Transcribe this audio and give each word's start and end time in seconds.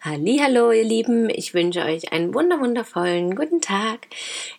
Hallo, 0.00 0.70
ihr 0.70 0.84
Lieben, 0.84 1.28
ich 1.28 1.54
wünsche 1.54 1.80
euch 1.80 2.12
einen 2.12 2.32
wunderwundervollen 2.32 3.34
guten 3.34 3.60
Tag. 3.60 4.06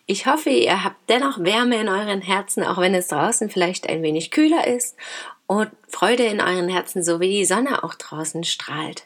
Ich 0.04 0.26
hoffe, 0.26 0.50
ihr 0.50 0.84
habt 0.84 1.08
dennoch 1.08 1.38
Wärme 1.38 1.80
in 1.80 1.88
euren 1.88 2.20
Herzen, 2.20 2.62
auch 2.62 2.76
wenn 2.76 2.94
es 2.94 3.08
draußen 3.08 3.48
vielleicht 3.48 3.88
ein 3.88 4.02
wenig 4.02 4.30
kühler 4.30 4.66
ist 4.66 4.98
und 5.46 5.70
Freude 5.88 6.24
in 6.24 6.42
euren 6.42 6.68
Herzen, 6.68 7.02
so 7.02 7.20
wie 7.20 7.30
die 7.30 7.46
Sonne 7.46 7.82
auch 7.84 7.94
draußen 7.94 8.44
strahlt. 8.44 9.04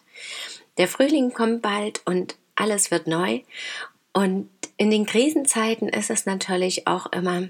Der 0.76 0.88
Frühling 0.88 1.32
kommt 1.32 1.62
bald 1.62 2.02
und 2.04 2.34
alles 2.56 2.90
wird 2.90 3.06
neu 3.06 3.42
und 4.12 4.50
in 4.76 4.90
den 4.90 5.06
Krisenzeiten 5.06 5.88
ist 5.88 6.10
es 6.10 6.26
natürlich 6.26 6.88
auch 6.88 7.12
immer 7.12 7.46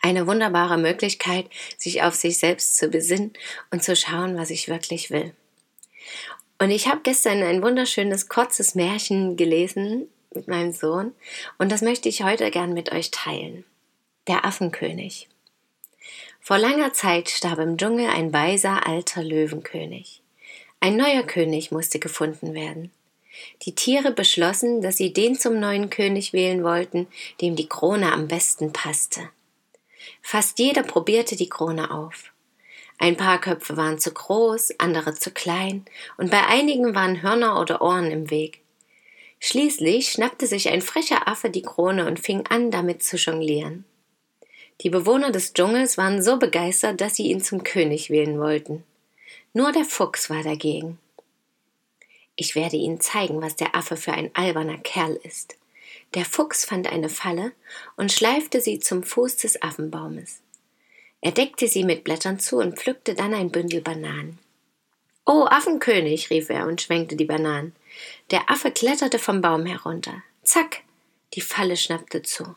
eine 0.00 0.26
wunderbare 0.26 0.78
Möglichkeit, 0.78 1.50
sich 1.76 2.02
auf 2.02 2.14
sich 2.14 2.38
selbst 2.38 2.78
zu 2.78 2.88
besinnen 2.88 3.34
und 3.70 3.84
zu 3.84 3.94
schauen, 3.94 4.38
was 4.38 4.48
ich 4.48 4.68
wirklich 4.68 5.10
will. 5.10 5.34
Und 6.58 6.70
ich 6.70 6.88
habe 6.88 7.00
gestern 7.02 7.42
ein 7.42 7.62
wunderschönes, 7.62 8.28
kurzes 8.28 8.74
Märchen 8.74 9.36
gelesen 9.36 10.08
mit 10.34 10.48
meinem 10.48 10.72
Sohn 10.72 11.12
und 11.58 11.70
das 11.70 11.82
möchte 11.82 12.08
ich 12.08 12.22
heute 12.22 12.50
gern 12.50 12.72
mit 12.72 12.92
euch 12.92 13.10
teilen. 13.10 13.64
Der 14.26 14.44
Affenkönig. 14.44 15.28
Vor 16.40 16.58
langer 16.58 16.92
Zeit 16.92 17.28
starb 17.28 17.58
im 17.58 17.76
Dschungel 17.76 18.08
ein 18.08 18.32
weiser 18.32 18.86
alter 18.86 19.22
Löwenkönig. 19.22 20.22
Ein 20.80 20.96
neuer 20.96 21.24
König 21.24 21.72
musste 21.72 21.98
gefunden 21.98 22.54
werden. 22.54 22.92
Die 23.62 23.74
Tiere 23.74 24.12
beschlossen, 24.12 24.80
dass 24.80 24.96
sie 24.96 25.12
den 25.12 25.38
zum 25.38 25.58
neuen 25.58 25.90
König 25.90 26.32
wählen 26.32 26.62
wollten, 26.64 27.06
dem 27.40 27.56
die 27.56 27.68
Krone 27.68 28.12
am 28.12 28.28
besten 28.28 28.72
passte. 28.72 29.28
Fast 30.22 30.58
jeder 30.58 30.82
probierte 30.82 31.36
die 31.36 31.48
Krone 31.48 31.90
auf. 31.90 32.32
Ein 32.98 33.16
paar 33.16 33.40
Köpfe 33.40 33.76
waren 33.76 33.98
zu 33.98 34.12
groß, 34.12 34.78
andere 34.78 35.14
zu 35.14 35.30
klein, 35.30 35.84
und 36.16 36.30
bei 36.30 36.46
einigen 36.46 36.94
waren 36.94 37.22
Hörner 37.22 37.60
oder 37.60 37.82
Ohren 37.82 38.10
im 38.10 38.30
Weg. 38.30 38.60
Schließlich 39.38 40.10
schnappte 40.10 40.46
sich 40.46 40.70
ein 40.70 40.80
frecher 40.80 41.28
Affe 41.28 41.50
die 41.50 41.62
Krone 41.62 42.06
und 42.06 42.20
fing 42.20 42.46
an, 42.46 42.70
damit 42.70 43.02
zu 43.02 43.16
jonglieren. 43.16 43.84
Die 44.80 44.90
Bewohner 44.90 45.30
des 45.30 45.52
Dschungels 45.52 45.98
waren 45.98 46.22
so 46.22 46.38
begeistert, 46.38 47.00
dass 47.00 47.16
sie 47.16 47.30
ihn 47.30 47.42
zum 47.42 47.62
König 47.62 48.10
wählen 48.10 48.38
wollten. 48.38 48.84
Nur 49.52 49.72
der 49.72 49.84
Fuchs 49.84 50.28
war 50.28 50.42
dagegen. 50.42 50.98
Ich 52.34 52.54
werde 52.54 52.76
Ihnen 52.76 53.00
zeigen, 53.00 53.40
was 53.40 53.56
der 53.56 53.74
Affe 53.74 53.96
für 53.96 54.12
ein 54.12 54.30
alberner 54.34 54.76
Kerl 54.76 55.18
ist. 55.22 55.56
Der 56.14 56.26
Fuchs 56.26 56.66
fand 56.66 56.92
eine 56.92 57.08
Falle 57.08 57.52
und 57.96 58.12
schleifte 58.12 58.60
sie 58.60 58.78
zum 58.78 59.02
Fuß 59.02 59.38
des 59.38 59.62
Affenbaumes. 59.62 60.40
Er 61.20 61.32
deckte 61.32 61.68
sie 61.68 61.84
mit 61.84 62.04
Blättern 62.04 62.38
zu 62.38 62.58
und 62.58 62.78
pflückte 62.78 63.14
dann 63.14 63.34
ein 63.34 63.50
Bündel 63.50 63.80
Bananen. 63.80 64.38
Oh, 65.24 65.46
Affenkönig, 65.50 66.30
rief 66.30 66.50
er 66.50 66.66
und 66.66 66.80
schwenkte 66.80 67.16
die 67.16 67.24
Bananen. 67.24 67.74
Der 68.30 68.48
Affe 68.48 68.70
kletterte 68.70 69.18
vom 69.18 69.40
Baum 69.40 69.66
herunter. 69.66 70.22
Zack, 70.44 70.82
die 71.34 71.40
Falle 71.40 71.76
schnappte 71.76 72.22
zu. 72.22 72.54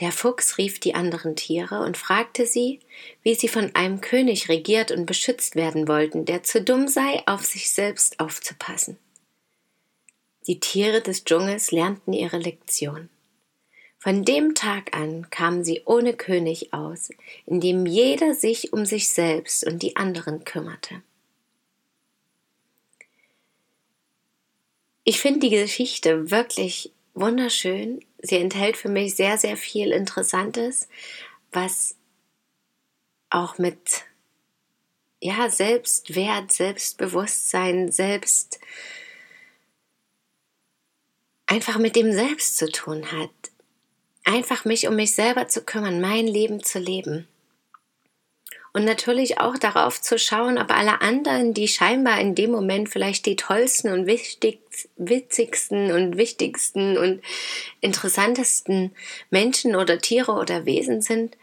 Der 0.00 0.12
Fuchs 0.12 0.56
rief 0.56 0.80
die 0.80 0.94
anderen 0.94 1.36
Tiere 1.36 1.80
und 1.80 1.98
fragte 1.98 2.46
sie, 2.46 2.80
wie 3.22 3.34
sie 3.34 3.48
von 3.48 3.74
einem 3.74 4.00
König 4.00 4.48
regiert 4.48 4.90
und 4.92 5.04
beschützt 5.04 5.56
werden 5.56 5.88
wollten, 5.88 6.24
der 6.24 6.42
zu 6.42 6.62
dumm 6.62 6.88
sei, 6.88 7.22
auf 7.26 7.44
sich 7.44 7.70
selbst 7.70 8.18
aufzupassen. 8.18 8.98
Die 10.46 10.58
Tiere 10.58 11.02
des 11.02 11.24
Dschungels 11.24 11.70
lernten 11.70 12.14
ihre 12.14 12.38
Lektion. 12.38 13.10
Von 14.02 14.24
dem 14.24 14.54
Tag 14.54 14.96
an 14.96 15.28
kamen 15.28 15.62
sie 15.62 15.82
ohne 15.84 16.14
König 16.16 16.72
aus, 16.72 17.10
indem 17.44 17.84
jeder 17.84 18.34
sich 18.34 18.72
um 18.72 18.86
sich 18.86 19.10
selbst 19.10 19.66
und 19.66 19.82
die 19.82 19.96
anderen 19.96 20.44
kümmerte. 20.44 21.02
Ich 25.04 25.20
finde 25.20 25.40
die 25.40 25.50
Geschichte 25.50 26.30
wirklich 26.30 26.92
wunderschön. 27.12 28.02
Sie 28.22 28.36
enthält 28.36 28.78
für 28.78 28.88
mich 28.88 29.16
sehr, 29.16 29.36
sehr 29.36 29.58
viel 29.58 29.92
Interessantes, 29.92 30.88
was 31.52 31.94
auch 33.28 33.58
mit 33.58 34.04
ja, 35.20 35.50
Selbstwert, 35.50 36.52
Selbstbewusstsein, 36.52 37.92
Selbst 37.92 38.60
einfach 41.44 41.76
mit 41.76 41.96
dem 41.96 42.14
Selbst 42.14 42.56
zu 42.56 42.72
tun 42.72 43.12
hat 43.12 43.49
einfach 44.30 44.64
mich 44.64 44.86
um 44.86 44.96
mich 44.96 45.14
selber 45.14 45.48
zu 45.48 45.62
kümmern, 45.62 46.00
mein 46.00 46.26
Leben 46.26 46.62
zu 46.62 46.78
leben. 46.78 47.26
Und 48.72 48.84
natürlich 48.84 49.40
auch 49.40 49.58
darauf 49.58 50.00
zu 50.00 50.16
schauen, 50.16 50.56
ob 50.56 50.70
alle 50.70 51.00
anderen, 51.00 51.54
die 51.54 51.66
scheinbar 51.66 52.20
in 52.20 52.36
dem 52.36 52.52
Moment 52.52 52.88
vielleicht 52.88 53.26
die 53.26 53.34
tollsten 53.34 53.90
und 53.92 54.06
witzigsten 54.06 55.90
und 55.90 56.16
wichtigsten 56.16 56.96
und 56.96 57.20
interessantesten 57.80 58.92
Menschen 59.30 59.74
oder 59.74 59.98
Tiere 59.98 60.32
oder 60.32 60.66
Wesen 60.66 61.02
sind, 61.02 61.36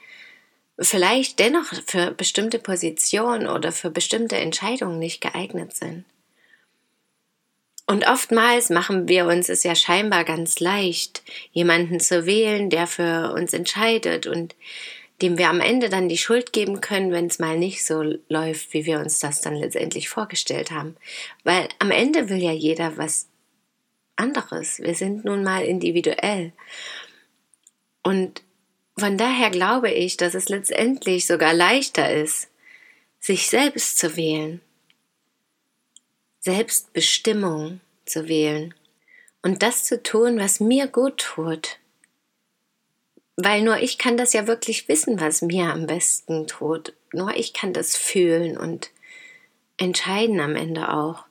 vielleicht 0.80 1.40
dennoch 1.40 1.74
für 1.86 2.12
bestimmte 2.12 2.60
Positionen 2.60 3.48
oder 3.48 3.74
für 3.74 3.90
bestimmte 3.90 4.38
Entscheidungen 4.38 5.00
nicht 5.00 5.20
geeignet 5.20 5.76
sind. 5.76 6.06
Und 7.90 8.06
oftmals 8.06 8.70
machen 8.70 9.08
wir 9.08 9.26
uns 9.28 9.48
es 9.48 9.64
ja 9.64 9.74
scheinbar 9.74 10.26
ganz 10.26 10.60
leicht, 10.60 11.24
jemanden 11.54 12.02
zu 12.02 12.26
wählen, 12.26 12.70
der 12.70 12.86
für 12.86 13.32
uns 13.34 13.54
entscheidet 13.54 14.28
und 14.28 14.56
dem 15.22 15.38
wir 15.38 15.50
am 15.50 15.62
Ende 15.62 15.88
dann 15.88 16.10
die 16.10 16.18
Schuld 16.18 16.52
geben 16.52 16.82
können, 16.82 17.14
wenn 17.14 17.28
es 17.28 17.40
mal 17.40 17.58
nicht 17.58 17.86
so 17.86 18.04
läuft, 18.28 18.74
wie 18.74 18.86
wir 18.86 19.00
uns 19.00 19.20
das 19.20 19.40
dann 19.40 19.56
letztendlich 19.56 20.10
vorgestellt 20.10 20.70
haben. 20.70 20.98
Weil 21.46 21.70
am 21.80 21.90
Ende 21.90 22.30
will 22.30 22.44
ja 22.44 22.52
jeder 22.52 22.98
was 22.98 23.30
anderes. 24.18 24.80
Wir 24.80 24.94
sind 24.94 25.24
nun 25.24 25.44
mal 25.44 25.64
individuell. 25.64 26.52
Und 28.04 28.44
von 29.00 29.18
daher 29.18 29.50
glaube 29.50 29.92
ich, 29.92 30.18
dass 30.18 30.34
es 30.34 30.50
letztendlich 30.50 31.26
sogar 31.26 31.54
leichter 31.54 32.14
ist, 32.14 32.50
sich 33.22 33.48
selbst 33.48 33.98
zu 33.98 34.18
wählen 34.18 34.60
Selbstbestimmung 36.40 37.82
zu 38.06 38.28
wählen 38.28 38.74
und 39.42 39.64
das 39.64 39.84
zu 39.84 40.02
tun, 40.02 40.40
was 40.40 40.60
mir 40.60 40.88
gut 40.88 41.18
tut. 41.18 41.80
Weil 43.36 43.62
nur 43.62 43.78
ich 43.78 43.98
kann 43.98 44.18
das 44.18 44.34
ja 44.34 44.48
wirklich 44.48 44.88
wissen, 44.88 45.20
was 45.20 45.42
mir 45.42 45.72
am 45.72 45.86
besten 45.86 46.48
tut. 46.48 46.94
Nur 47.14 47.36
ich 47.36 47.54
kann 47.54 47.72
das 47.72 47.96
fühlen 47.96 48.58
und 48.58 48.90
entscheiden 49.78 50.40
am 50.40 50.56
Ende 50.56 50.92
auch. 50.92 51.26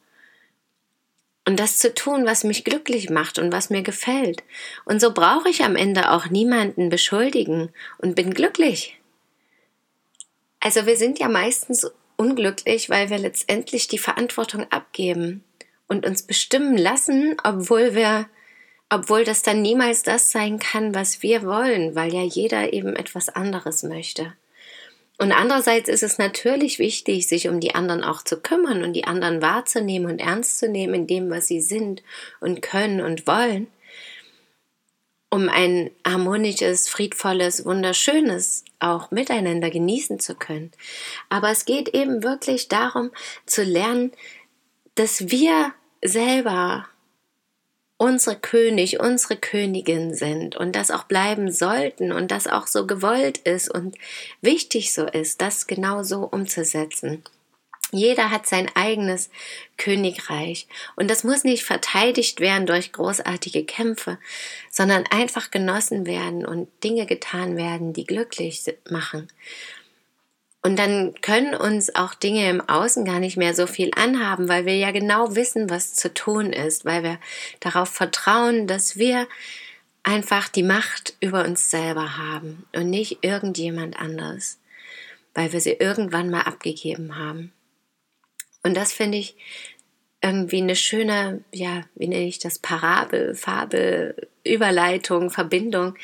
Und 1.44 1.60
das 1.60 1.78
zu 1.78 1.94
tun, 1.94 2.26
was 2.26 2.42
mich 2.42 2.64
glücklich 2.64 3.10
macht 3.10 3.38
und 3.38 3.52
was 3.52 3.70
mir 3.70 3.82
gefällt. 3.82 4.42
Und 4.84 5.00
so 5.00 5.12
brauche 5.12 5.48
ich 5.48 5.62
am 5.62 5.76
Ende 5.76 6.10
auch 6.10 6.26
niemanden 6.26 6.88
beschuldigen 6.88 7.70
und 7.98 8.16
bin 8.16 8.34
glücklich. 8.34 8.98
Also 10.58 10.86
wir 10.86 10.96
sind 10.96 11.20
ja 11.20 11.28
meistens 11.28 11.90
unglücklich, 12.16 12.90
weil 12.90 13.10
wir 13.10 13.18
letztendlich 13.18 13.88
die 13.88 13.98
Verantwortung 13.98 14.66
abgeben 14.70 15.44
und 15.88 16.06
uns 16.06 16.22
bestimmen 16.22 16.76
lassen, 16.76 17.36
obwohl 17.44 17.94
wir, 17.94 18.28
obwohl 18.90 19.24
das 19.24 19.42
dann 19.42 19.62
niemals 19.62 20.02
das 20.02 20.30
sein 20.30 20.58
kann, 20.58 20.94
was 20.94 21.22
wir 21.22 21.44
wollen, 21.44 21.94
weil 21.94 22.12
ja 22.12 22.22
jeder 22.22 22.72
eben 22.72 22.96
etwas 22.96 23.28
anderes 23.28 23.82
möchte. 23.82 24.32
Und 25.18 25.32
andererseits 25.32 25.88
ist 25.88 26.02
es 26.02 26.18
natürlich 26.18 26.78
wichtig, 26.78 27.26
sich 27.26 27.48
um 27.48 27.58
die 27.58 27.74
anderen 27.74 28.04
auch 28.04 28.22
zu 28.22 28.40
kümmern 28.40 28.82
und 28.82 28.92
die 28.92 29.04
anderen 29.04 29.40
wahrzunehmen 29.40 30.10
und 30.10 30.18
ernst 30.18 30.58
zu 30.58 30.68
nehmen 30.68 30.94
in 30.94 31.06
dem, 31.06 31.30
was 31.30 31.46
sie 31.46 31.60
sind 31.60 32.02
und 32.40 32.60
können 32.60 33.00
und 33.00 33.26
wollen 33.26 33.68
um 35.36 35.50
ein 35.50 35.90
harmonisches, 36.06 36.88
friedvolles, 36.88 37.66
wunderschönes 37.66 38.64
auch 38.80 39.10
miteinander 39.10 39.68
genießen 39.68 40.18
zu 40.18 40.34
können. 40.34 40.72
Aber 41.28 41.50
es 41.50 41.66
geht 41.66 41.90
eben 41.90 42.22
wirklich 42.22 42.68
darum 42.68 43.10
zu 43.44 43.62
lernen, 43.62 44.12
dass 44.94 45.30
wir 45.30 45.74
selber 46.02 46.88
unsere 47.98 48.36
König, 48.36 48.98
unsere 48.98 49.36
Königin 49.36 50.14
sind 50.14 50.56
und 50.56 50.74
das 50.74 50.90
auch 50.90 51.04
bleiben 51.04 51.52
sollten 51.52 52.12
und 52.12 52.30
das 52.30 52.46
auch 52.46 52.66
so 52.66 52.86
gewollt 52.86 53.36
ist 53.36 53.70
und 53.70 53.94
wichtig 54.40 54.94
so 54.94 55.04
ist, 55.04 55.42
das 55.42 55.66
genau 55.66 56.02
so 56.02 56.20
umzusetzen. 56.24 57.22
Jeder 57.96 58.30
hat 58.30 58.46
sein 58.46 58.70
eigenes 58.74 59.30
Königreich. 59.76 60.68
Und 60.96 61.10
das 61.10 61.24
muss 61.24 61.44
nicht 61.44 61.64
verteidigt 61.64 62.40
werden 62.40 62.66
durch 62.66 62.92
großartige 62.92 63.64
Kämpfe, 63.64 64.18
sondern 64.70 65.04
einfach 65.10 65.50
genossen 65.50 66.06
werden 66.06 66.44
und 66.44 66.68
Dinge 66.84 67.06
getan 67.06 67.56
werden, 67.56 67.92
die 67.92 68.04
glücklich 68.04 68.62
machen. 68.90 69.28
Und 70.66 70.80
dann 70.80 71.14
können 71.22 71.54
uns 71.54 71.94
auch 71.94 72.14
Dinge 72.14 72.50
im 72.50 72.60
Außen 72.60 73.04
gar 73.04 73.20
nicht 73.20 73.36
mehr 73.36 73.54
so 73.54 73.68
viel 73.68 73.92
anhaben, 73.94 74.48
weil 74.48 74.66
wir 74.66 74.76
ja 74.76 74.90
genau 74.90 75.36
wissen, 75.36 75.70
was 75.70 75.94
zu 75.94 76.12
tun 76.12 76.52
ist, 76.52 76.84
weil 76.84 77.04
wir 77.04 77.20
darauf 77.60 77.88
vertrauen, 77.88 78.66
dass 78.66 78.96
wir 78.96 79.28
einfach 80.02 80.48
die 80.48 80.64
Macht 80.64 81.14
über 81.20 81.44
uns 81.44 81.70
selber 81.70 82.16
haben 82.16 82.64
und 82.74 82.90
nicht 82.90 83.18
irgendjemand 83.22 83.98
anderes, 84.00 84.58
weil 85.34 85.52
wir 85.52 85.60
sie 85.60 85.74
irgendwann 85.74 86.30
mal 86.30 86.42
abgegeben 86.42 87.16
haben. 87.16 87.52
Und 88.66 88.74
das 88.74 88.92
finde 88.92 89.18
ich 89.18 89.36
irgendwie 90.20 90.60
eine 90.60 90.76
schöne, 90.76 91.44
ja, 91.52 91.84
wie 91.94 92.08
nenne 92.08 92.26
ich 92.26 92.40
das, 92.40 92.58
Parabel, 92.58 93.34
Fabel, 93.34 94.28
Überleitung, 94.44 95.30
Verbindung. 95.30 95.96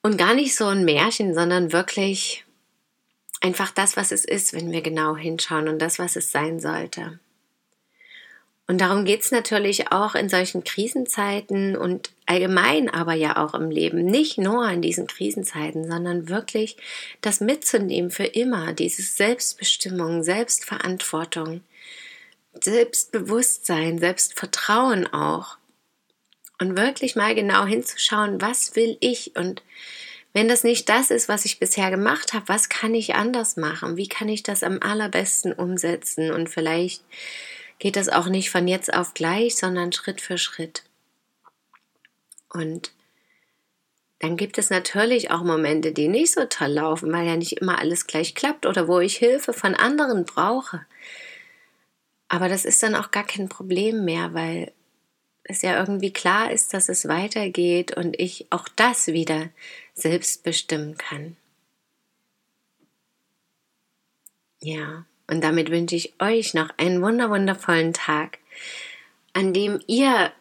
Und 0.00 0.16
gar 0.16 0.34
nicht 0.34 0.56
so 0.56 0.66
ein 0.66 0.84
Märchen, 0.84 1.34
sondern 1.34 1.72
wirklich 1.72 2.44
einfach 3.42 3.70
das, 3.72 3.96
was 3.96 4.10
es 4.10 4.24
ist, 4.24 4.54
wenn 4.54 4.72
wir 4.72 4.80
genau 4.80 5.16
hinschauen 5.16 5.68
und 5.68 5.80
das, 5.80 5.98
was 5.98 6.16
es 6.16 6.32
sein 6.32 6.60
sollte. 6.60 7.18
Und 8.66 8.80
darum 8.80 9.04
geht 9.04 9.20
es 9.20 9.32
natürlich 9.32 9.92
auch 9.92 10.14
in 10.14 10.30
solchen 10.30 10.64
Krisenzeiten 10.64 11.76
und 11.76 12.10
allgemein 12.32 12.88
aber 12.88 13.12
ja 13.12 13.36
auch 13.36 13.54
im 13.54 13.70
Leben, 13.70 14.04
nicht 14.04 14.38
nur 14.38 14.68
in 14.68 14.80
diesen 14.80 15.06
Krisenzeiten, 15.06 15.90
sondern 15.90 16.28
wirklich 16.28 16.76
das 17.20 17.40
mitzunehmen 17.40 18.10
für 18.10 18.24
immer, 18.24 18.72
dieses 18.72 19.16
Selbstbestimmung, 19.16 20.22
Selbstverantwortung, 20.22 21.60
Selbstbewusstsein, 22.54 23.98
Selbstvertrauen 23.98 25.12
auch. 25.12 25.58
Und 26.58 26.78
wirklich 26.78 27.16
mal 27.16 27.34
genau 27.34 27.66
hinzuschauen, 27.66 28.40
was 28.40 28.76
will 28.76 28.96
ich 29.00 29.36
und 29.36 29.62
wenn 30.34 30.48
das 30.48 30.64
nicht 30.64 30.88
das 30.88 31.10
ist, 31.10 31.28
was 31.28 31.44
ich 31.44 31.58
bisher 31.58 31.90
gemacht 31.90 32.32
habe, 32.32 32.48
was 32.48 32.70
kann 32.70 32.94
ich 32.94 33.14
anders 33.14 33.58
machen? 33.58 33.98
Wie 33.98 34.08
kann 34.08 34.28
ich 34.30 34.42
das 34.42 34.62
am 34.62 34.78
allerbesten 34.80 35.52
umsetzen? 35.52 36.30
Und 36.30 36.48
vielleicht 36.48 37.04
geht 37.78 37.96
das 37.96 38.08
auch 38.08 38.28
nicht 38.28 38.48
von 38.48 38.66
jetzt 38.66 38.94
auf 38.94 39.12
gleich, 39.12 39.56
sondern 39.56 39.92
Schritt 39.92 40.22
für 40.22 40.38
Schritt. 40.38 40.84
Und 42.52 42.92
dann 44.18 44.36
gibt 44.36 44.58
es 44.58 44.70
natürlich 44.70 45.30
auch 45.30 45.42
Momente, 45.42 45.92
die 45.92 46.08
nicht 46.08 46.32
so 46.32 46.44
toll 46.44 46.68
laufen, 46.68 47.12
weil 47.12 47.26
ja 47.26 47.36
nicht 47.36 47.60
immer 47.60 47.78
alles 47.78 48.06
gleich 48.06 48.34
klappt 48.34 48.66
oder 48.66 48.86
wo 48.86 49.00
ich 49.00 49.16
Hilfe 49.16 49.52
von 49.52 49.74
anderen 49.74 50.24
brauche. 50.24 50.86
Aber 52.28 52.48
das 52.48 52.64
ist 52.64 52.82
dann 52.82 52.94
auch 52.94 53.10
gar 53.10 53.24
kein 53.26 53.48
Problem 53.48 54.04
mehr, 54.04 54.32
weil 54.32 54.72
es 55.44 55.62
ja 55.62 55.78
irgendwie 55.78 56.12
klar 56.12 56.52
ist, 56.52 56.72
dass 56.72 56.88
es 56.88 57.08
weitergeht 57.08 57.96
und 57.96 58.18
ich 58.18 58.46
auch 58.50 58.68
das 58.68 59.08
wieder 59.08 59.50
selbst 59.94 60.44
bestimmen 60.44 60.96
kann. 60.96 61.36
Ja, 64.60 65.04
und 65.26 65.42
damit 65.42 65.70
wünsche 65.70 65.96
ich 65.96 66.14
euch 66.20 66.54
noch 66.54 66.70
einen 66.76 67.02
wunderwundervollen 67.02 67.92
Tag, 67.92 68.38
an 69.32 69.52
dem 69.52 69.80
ihr 69.88 70.32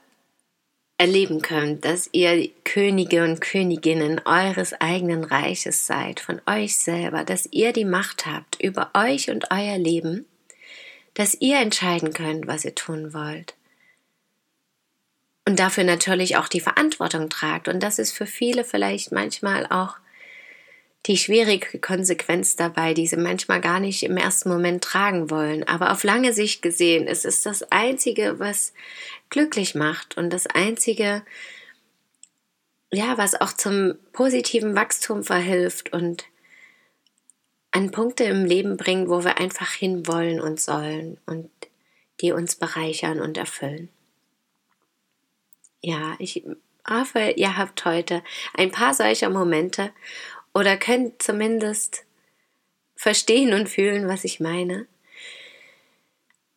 erleben 1.01 1.41
könnt, 1.41 1.83
dass 1.83 2.09
ihr 2.11 2.49
Könige 2.63 3.23
und 3.23 3.41
Königinnen 3.41 4.21
eures 4.25 4.73
eigenen 4.79 5.23
Reiches 5.23 5.85
seid, 5.85 6.19
von 6.19 6.41
euch 6.45 6.77
selber, 6.77 7.23
dass 7.23 7.49
ihr 7.51 7.73
die 7.73 7.85
Macht 7.85 8.25
habt 8.25 8.61
über 8.61 8.91
euch 8.93 9.29
und 9.29 9.51
euer 9.51 9.77
Leben, 9.77 10.25
dass 11.15 11.35
ihr 11.39 11.59
entscheiden 11.59 12.13
könnt, 12.13 12.47
was 12.47 12.65
ihr 12.65 12.75
tun 12.75 13.13
wollt 13.13 13.55
und 15.51 15.59
dafür 15.59 15.83
natürlich 15.83 16.37
auch 16.37 16.47
die 16.47 16.61
Verantwortung 16.61 17.29
tragt. 17.29 17.67
Und 17.67 17.81
das 17.81 17.99
ist 17.99 18.13
für 18.13 18.25
viele 18.25 18.63
vielleicht 18.63 19.11
manchmal 19.11 19.65
auch 19.67 19.97
die 21.07 21.17
schwierige 21.17 21.79
Konsequenz 21.79 22.55
dabei, 22.55 22.93
die 22.93 23.07
sie 23.07 23.17
manchmal 23.17 23.59
gar 23.59 23.79
nicht 23.79 24.03
im 24.03 24.17
ersten 24.17 24.49
Moment 24.49 24.83
tragen 24.83 25.29
wollen. 25.29 25.63
Aber 25.67 25.91
auf 25.91 26.03
lange 26.03 26.33
Sicht 26.33 26.61
gesehen 26.61 27.07
ist 27.07 27.25
es 27.25 27.41
das 27.41 27.63
Einzige, 27.71 28.39
was 28.39 28.73
glücklich 29.29 29.73
macht 29.73 30.17
und 30.17 30.31
das 30.31 30.45
Einzige, 30.45 31.23
ja, 32.91 33.17
was 33.17 33.39
auch 33.39 33.53
zum 33.53 33.95
positiven 34.11 34.75
Wachstum 34.75 35.23
verhilft 35.23 35.91
und 35.91 36.25
an 37.71 37.91
Punkte 37.91 38.25
im 38.25 38.45
Leben 38.45 38.77
bringt, 38.77 39.09
wo 39.09 39.23
wir 39.23 39.39
einfach 39.39 39.71
hinwollen 39.71 40.39
und 40.39 40.59
sollen 40.59 41.19
und 41.25 41.49
die 42.19 42.33
uns 42.33 42.55
bereichern 42.55 43.21
und 43.21 43.37
erfüllen. 43.37 43.89
Ja, 45.81 46.15
ich 46.19 46.43
hoffe, 46.87 47.33
ihr 47.37 47.57
habt 47.57 47.85
heute 47.85 48.23
ein 48.53 48.71
paar 48.71 48.93
solcher 48.93 49.29
Momente 49.29 49.91
oder 50.53 50.77
könnt 50.77 51.21
zumindest 51.21 52.05
verstehen 52.95 53.53
und 53.53 53.67
fühlen, 53.67 54.07
was 54.07 54.23
ich 54.23 54.39
meine. 54.39 54.87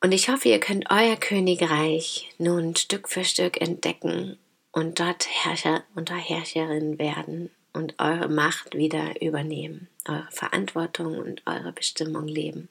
Und 0.02 0.12
ich 0.12 0.28
hoffe, 0.28 0.48
ihr 0.48 0.60
könnt 0.60 0.90
euer 0.90 1.16
Königreich 1.16 2.30
nun 2.38 2.76
Stück 2.76 3.08
für 3.08 3.24
Stück 3.24 3.60
entdecken 3.60 4.38
und 4.72 5.00
dort 5.00 5.26
Herrscher 5.26 5.84
und 5.94 6.10
Herrscherin 6.10 6.98
werden 6.98 7.50
und 7.72 7.94
eure 7.98 8.28
Macht 8.28 8.74
wieder 8.74 9.20
übernehmen, 9.22 9.88
eure 10.06 10.28
Verantwortung 10.30 11.18
und 11.18 11.42
eure 11.46 11.72
Bestimmung 11.72 12.28
leben. 12.28 12.68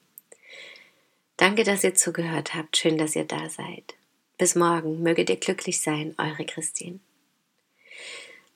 Danke, 1.37 1.63
dass 1.63 1.83
ihr 1.83 1.95
zugehört 1.95 2.53
habt. 2.53 2.77
Schön, 2.77 2.97
dass 2.97 3.15
ihr 3.15 3.25
da 3.25 3.49
seid. 3.49 3.95
Bis 4.37 4.55
morgen, 4.55 5.01
möget 5.01 5.29
ihr 5.29 5.37
glücklich 5.37 5.81
sein, 5.81 6.13
eure 6.17 6.45
Christine. 6.45 6.99